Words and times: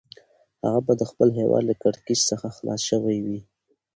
هغه 0.63 0.79
به 0.85 0.93
د 0.97 1.03
خپل 1.11 1.27
هیواد 1.39 1.63
له 1.69 1.75
کړکېچ 1.83 2.19
څخه 2.31 2.47
خلاص 2.55 2.81
شوی 2.89 3.17
وي. 3.25 3.39